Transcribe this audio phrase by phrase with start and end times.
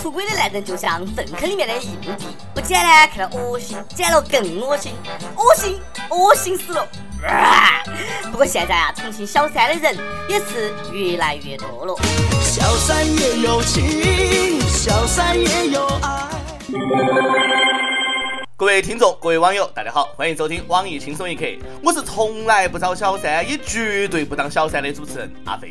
[0.00, 2.08] 出轨的男人就像粪坑里面的硬币，
[2.54, 4.94] 不捡呢看到恶心，捡了更恶心，
[5.36, 6.88] 恶心，恶心死了。
[8.32, 11.94] 不过现在啊，同情小三的人也是越来越多了。
[12.40, 16.30] 小三也有情，小三也有爱。
[18.56, 21.44] 各位听众，各位网友，大家好，欢迎收听网易轻松一刻。
[21.82, 25.70] 我是从来不找小三，也绝对不当小三的主持人阿飞。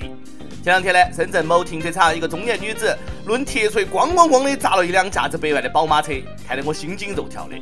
[0.62, 2.94] 前两天呢，深圳某停车场一个中年女子
[3.26, 6.12] 抡铁锤咣咣咣的砸了一辆价值百万的宝马车，
[6.46, 7.56] 看得我心惊肉跳的。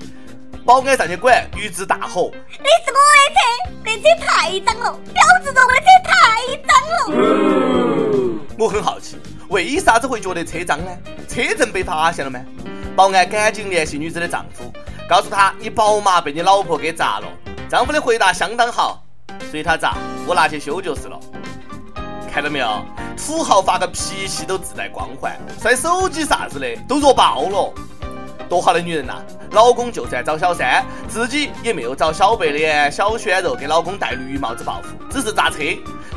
[0.65, 3.39] 保安上去管，女子大吼：“那是我的车，
[3.85, 6.11] 那车太脏了，标志着我的车太
[6.67, 9.17] 脏了。”我很好奇，
[9.49, 10.91] 为啥子会觉得车脏呢？
[11.29, 12.39] 车证被发现了吗？
[12.95, 14.73] 保安赶紧联系女子的丈夫，
[15.07, 17.27] 告诉他：“你宝马被你老婆给砸了。”
[17.69, 19.05] 丈夫的回答相当好
[19.51, 19.95] ：“随他砸，
[20.25, 21.19] 我拿去修就是了。”
[22.37, 22.85] 看到没有？
[23.17, 27.73] 土豪发个脾气都自带光环，摔手机啥子的都弱爆了。
[28.47, 29.23] 多好的女人呐！
[29.53, 35.57] 老公就算找小三，自己也没有找小白脸、小鲜肉给老公戴绿帽子报复，只是砸车，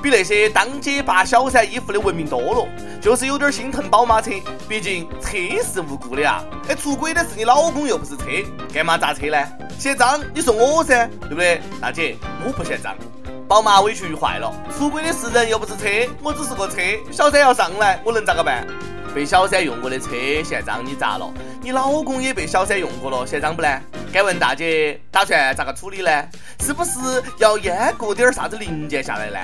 [0.02, 2.68] 比那些当街扒小三衣服的文明多了。
[3.00, 4.30] 就是有点心疼宝马车，
[4.68, 6.44] 毕竟车是无辜的啊！
[6.68, 8.24] 哎，出轨的是你老公，又不是车，
[8.74, 9.38] 干嘛砸车呢？
[9.78, 11.62] 嫌脏你说我噻，对不对？
[11.80, 12.14] 大姐，
[12.44, 12.94] 我不嫌脏。
[13.50, 16.76] 宝马委屈坏了，出轨的是人又不是车，我只是个车，
[17.10, 18.64] 小三要上来，我能咋个办？
[19.12, 20.06] 被小三用过的车
[20.44, 21.28] 嫌脏，你砸了？
[21.60, 23.68] 你老公也被小三用过了，嫌脏不呢？
[24.12, 26.24] 敢问大姐，打算咋个处理呢？
[26.60, 27.00] 是不是
[27.38, 29.38] 要阉割点啥子零件下来呢？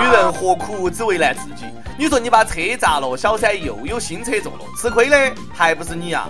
[0.00, 1.66] 女人何苦只为难自己？
[1.96, 5.16] 你说你把车砸了，小三又有新车坐了，吃亏的
[5.54, 6.28] 还不是你呀？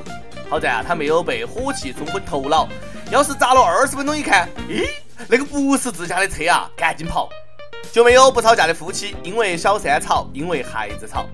[0.50, 2.68] 好在啊，他没有被火气冲昏头脑。
[3.10, 4.84] 要是砸了二十分钟，一看，咦，
[5.28, 7.28] 那个不是自家的车啊，赶紧跑。
[7.92, 11.26] 就没有不吵架的夫妻，因为小三吵，因为孩子吵。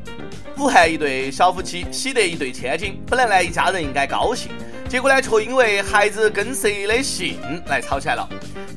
[0.58, 4.52] 武汉一对小夫妻喜得一对千金，本来呢一家人应该高兴，
[4.88, 8.28] 结果呢却因为孩子跟谁的姓来吵起来了。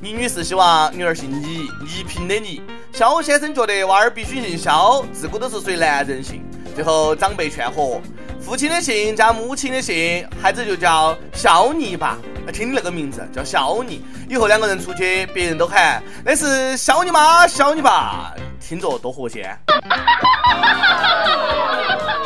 [0.01, 2.61] 倪女士希望女儿姓倪，倪萍的倪。
[2.93, 6.41] 肖先生觉得娃儿必须姓肖，自古都是随男人姓。
[6.73, 8.01] 最后长辈劝和，
[8.45, 12.15] 父亲的姓加母亲的姓，孩子就叫肖尼吧。
[12.53, 19.49] 听你那个名字叫肖尼，以后两个人出去，别人都喊那是肖尼妈、肖尼爸，听着多和谐。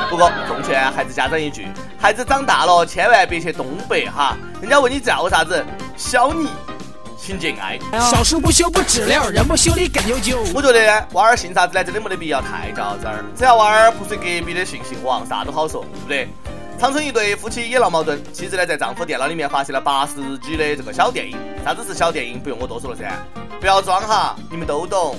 [0.10, 4.36] 不过，奉劝孩子家长一句：孩子长大了，千万别去东北哈。
[4.60, 5.66] 人家问你叫啥子，
[5.96, 6.50] 小尼，
[7.22, 7.78] 请节哀。
[8.00, 10.42] 小树不修不直了，人不修理更悠久。
[10.54, 13.24] 我觉得呢娃儿姓啥子呢，真的没得必要太较真儿。
[13.36, 16.28] 只要娃儿不随隔壁的姓姓王，啥都好说，对不对？
[16.80, 21.38] 长春一对夫妻也闹矛盾，妻子呢在丈夫电脑里面发现了八十 G 的这个小电影。
[21.66, 22.40] 啥子是小电影？
[22.40, 23.12] 不用我多说了噻，
[23.60, 25.18] 不要装哈，你们都懂。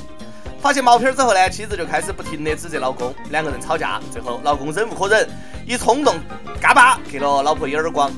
[0.63, 5.29] 发现毛片之后呢，妻子就开始不停的指责老公，两个人吵架，最后老公忍无可忍，
[5.67, 6.17] 一冲动，
[6.61, 8.11] 嘎巴给了老婆一耳光。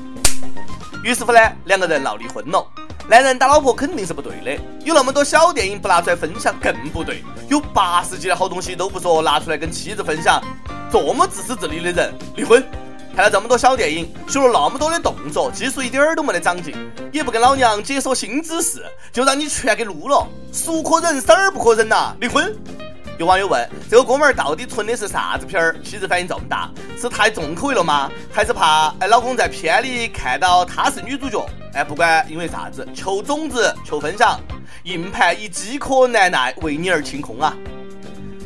[1.03, 2.65] 于是乎呢，两个人闹离婚了。
[3.07, 7.21] 男人打老婆肯定是不对的，有那么多小电影不拿出来分享更不对。
[7.49, 10.41] 有八十集的好东西都不说，拿出来跟妻子分享，
[10.89, 12.63] 这么自私自利的人，离婚。
[13.13, 16.73] 看了这么多小电影，学了那么多的动作，技术一点儿都没得长进，
[17.11, 22.15] 也不跟老娘解锁新姿势，就让你全给撸了，孰可忍，生儿不可忍呐！
[22.19, 22.55] 离婚。
[23.19, 25.75] 有网友问：这个哥们儿到底存的是啥子片儿？
[25.83, 28.09] 妻子反应这么大，是太重口味了吗？
[28.31, 31.45] 还是怕哎老公在片里看到她是女主角？
[31.73, 34.39] 哎，不管因为啥子，求种子，求分享，
[34.83, 37.55] 硬盘已饥渴难耐，为你而清空啊！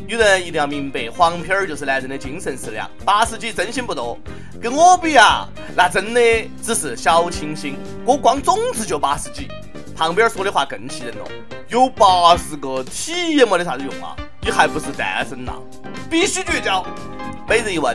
[0.07, 2.89] 女人一定要明白，黄片儿就是男人的精神食粮。
[3.03, 4.17] 八十几真心不多，
[4.61, 5.45] 跟我比啊，
[5.75, 6.21] 那真的
[6.63, 7.77] 只是小清新。
[8.05, 9.49] 我光种子就八十几。
[9.93, 11.25] 旁边说的话更气人了，
[11.67, 14.15] 有八十个体也没得啥子用啊！
[14.39, 15.51] 你还不是单身呐？
[16.09, 16.85] 必须绝交。
[17.45, 17.93] 每日一问，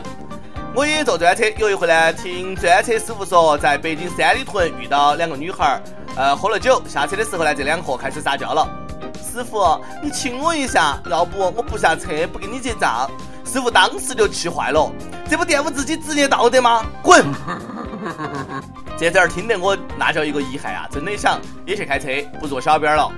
[0.75, 5.83] 我也坐专车，有一回呢，听专车师傅说，在北京三里屯遇到两个女孩儿，
[6.15, 8.67] 呃，喝了酒，下车的时候呢，这两伙开始撒娇了。
[9.21, 13.07] 师傅，你亲我一下，要不我不下车，不给你结账。
[13.45, 14.91] 师傅当时就气坏了，
[15.29, 16.83] 这不玷污自己职业道德吗？
[17.03, 17.23] 滚！
[18.97, 20.87] 这点儿听得我那叫一个遗憾啊！
[20.91, 22.07] 真的想也去开车，
[22.39, 23.11] 不坐小编了。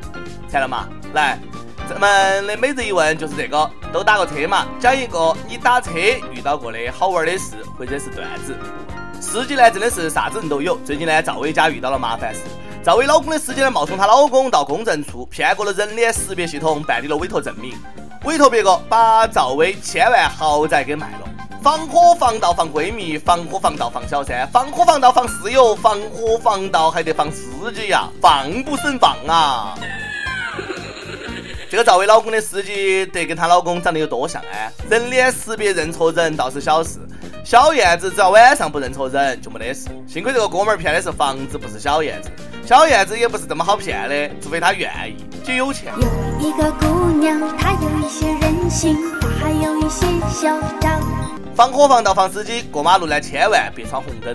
[0.50, 0.88] 馋了吗？
[1.14, 1.40] 来，
[1.88, 5.92] 咱们的每日一问就是这个，都打个车嘛，讲一个你打车
[6.32, 8.56] 遇到过的好玩的事或者是段子。
[9.22, 10.76] 司机呢真的是啥子人都有。
[10.86, 12.42] 最近呢，赵薇家遇到了麻烦事。
[12.84, 17.78] 赵薇老公的司机呢，冒充她老公到公证处骗过了人脸识别系统，办理了委托证明，
[18.24, 21.30] 委托别个把赵薇千万豪宅给卖了，
[21.64, 29.76] 防火防盗防闺蜜，防火防盗防小三，防火防盗防室友，防火防盗还得防司机呀，防不胜防啊！
[31.76, 34.72] 这个赵薇老公的司机得跟她老公长得有多像啊？
[34.90, 37.00] 人脸识别认错人倒是小事。
[37.44, 39.90] 小燕子只要晚上不认错人就没得事。
[40.08, 42.32] 幸亏这个哥们儿骗的是房子，不是小燕子。
[42.66, 45.92] 小燕子也不是这么好骗的，除非她愿意，就有钱。
[45.98, 50.98] 有一个姑娘，她有一些任性，她还有一些嚣张。
[51.58, 54.34] 防火防盗防司机过马路呢，千万别闯红灯。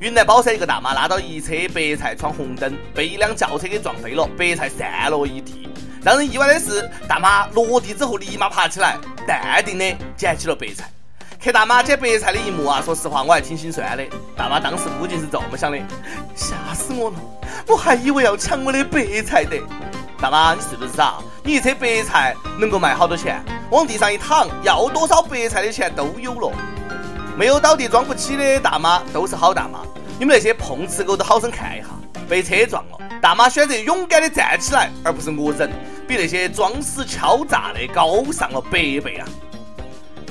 [0.00, 5.61] 云南保山一个大妈拉到一车白菜闯红灯，被一辆轿车给撞飞了，白菜散落一地。
[6.04, 10.90] 让人意外的是，大妈落地之后立马爬起来，淡定的捡起了白菜。
[11.40, 14.04] 看大妈捡白菜的一幕啊，说实话我还挺心酸的。
[14.36, 15.78] 大妈当时估计是这么想的：
[16.34, 17.16] 吓死我了，
[17.68, 19.56] 我还以为要抢我的白菜的。
[20.20, 21.14] 大妈，你是不是傻？
[21.44, 23.40] 你一车白菜能够卖好多钱？
[23.70, 26.52] 往地上一躺，要多少白菜的钱都有了。
[27.36, 29.80] 没有倒地装不起的大妈都是好大妈。
[30.18, 31.88] 你们那些碰瓷狗都好生看一下，
[32.28, 35.68] 被车撞了，大妈选择勇敢的站起来，而不是讹人，
[36.12, 39.26] 比那些装死敲诈的高上了百倍啊！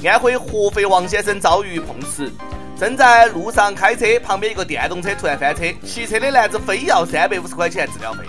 [0.05, 2.31] 安徽合肥王先生遭遇碰瓷，
[2.79, 8.19] 正在路上开车，旁边一个电动车突然翻车，骑车的男子非要三百五十块钱治疗费，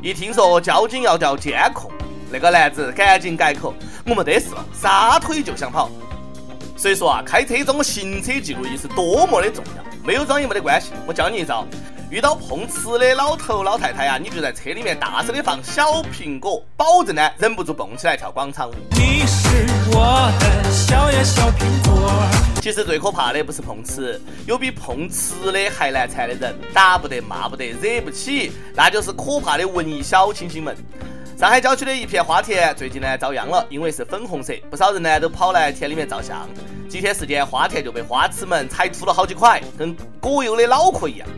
[0.00, 1.90] 一听说交警要调监控，
[2.30, 3.74] 那个男子赶紧改口，
[4.06, 5.90] 我没得事了，撒腿就想跑。
[6.76, 9.82] 所以说啊，开车装个行车记录仪是多么的重要。
[10.06, 11.66] 没有装也没得关系，我教你一招。
[12.10, 18.74] 遇到碰瓷的老头老太太呀，你就在车里面大声的放小苹果，保证呢忍不住蹦起来跳广场舞。
[18.96, 19.48] 你是
[19.92, 22.10] 我的小呀小苹果。
[22.60, 30.76] 其实最可怕的不是碰瓷，有比碰瓷的还难缠的人，打不得骂不得惹不起，那就是可怕的文艺小清新们。
[31.38, 36.48] 上海郊区的一片花田最近呢遭殃了，因为是粉红色，不少人呢都跑来田里面照相。
[36.90, 41.28] 几天时间，花田就被花痴们踩秃了好几块，跟葛优的脑壳一样。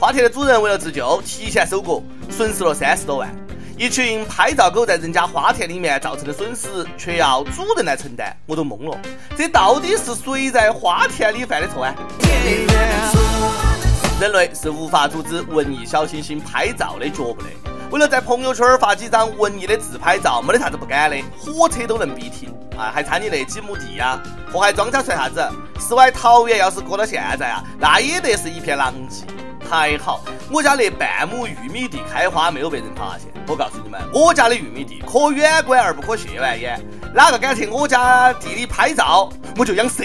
[0.00, 3.28] 花田的主人为了自救，提前收割，损失了三十多万。
[3.76, 8.98] 一群拍照狗在人家花田里面造成的损失，却要主人来承担，我都懵了。
[9.36, 11.94] 这到底是谁在花田里犯的错啊？
[14.18, 17.73] 人类是无法阻止文艺小清新拍照的脚步的。
[17.94, 22.90] 为了在朋友圈发几张文艺的自拍照，没得啥子不敢的，火车都能逼停啊！
[22.92, 24.20] 还差你那几亩地呀？
[24.52, 25.40] 祸害庄稼算啥子？
[25.78, 29.24] 世外桃源要是过到现在啊，那也得是一片狼藉。
[29.70, 33.32] 还好我家那半亩玉米地开花没有被人发现。
[33.46, 40.02] 我告诉你们，我家的玉米地可远观而不可亵玩焉，哪个敢去我家地里拍照，我就养蛇。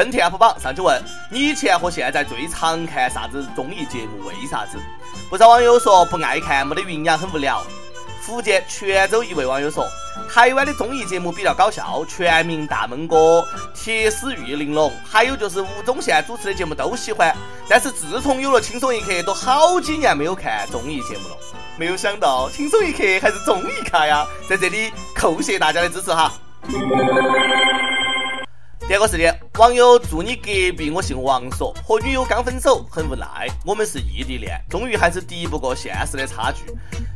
[0.00, 0.98] 跟帖 UP 榜上去问：
[1.28, 4.26] 你以前和现在最常看啥子综艺节目？
[4.26, 4.78] 为啥子？
[5.28, 7.62] 不少网友说不爱看，没得营养，很无聊。
[8.22, 9.86] 福建泉州一位网友说：
[10.26, 17.36] 台湾的综艺节目比较搞笑，《全民大闷锅》《铁丝玉玲珑》，还有就是吴宗宪主持的节目都喜欢。
[17.68, 21.36] 但是自从有了轻松一刻，都好几年没有看综艺节目了。
[21.76, 24.26] 没有想到轻松一刻还是综艺咖呀！
[24.48, 26.32] 在这里叩谢大家的支持哈。
[28.90, 33.46] 第二个事件，网友住你隔壁，我姓王，说和女友刚分手，很无奈。
[33.64, 36.64] 我们是异地恋，终于还是敌不过现实的差距。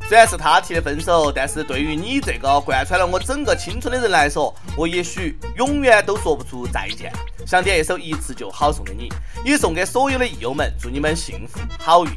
[0.08, 7.12] 虽然是他提的分手，但是对于你这个贯穿了我整个青春的人来说，我也许永远都说不出再见。
[7.44, 9.08] 想点一首一次就好送给你，
[9.44, 12.12] 也送给所有的益友们，祝你们幸福好运。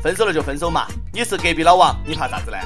[0.00, 2.58] 分手了就分手嘛，你是隔壁老王，你怕啥子呢？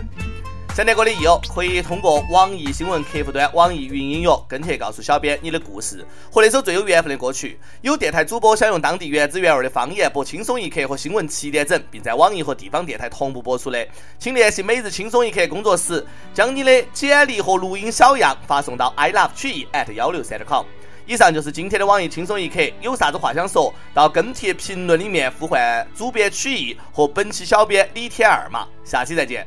[0.74, 7.56] 想点歌的益友可以通过网易新闻客户端、网易云音乐跟帖告诉小编你的故事和那首最有缘分的歌曲。
[7.82, 13.86] 有电台主播想用当地原汁原味的方言播《轻松一刻》和新闻七点整，并在网易和地方电台同步播出的，
[14.18, 16.04] 请联系每日轻松一刻工作室，
[16.34, 20.66] 将你的简历和录音小样发送到 i love 曲艺 at 幺六三 com。
[21.06, 29.46] 以上就是今天的网易轻松一刻，有啥子话想说到跟帖评论里面呼唤主编曲艺和本期小编李天二嘛，下期再见。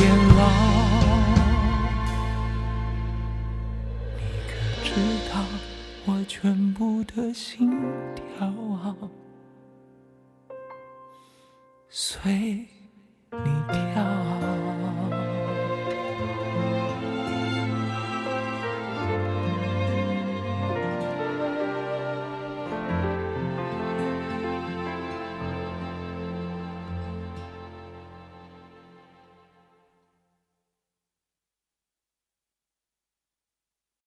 [6.33, 7.69] 全部的心
[8.15, 8.95] 跳啊，
[11.89, 12.65] 随。